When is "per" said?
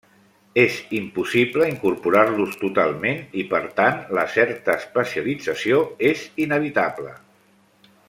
3.53-3.61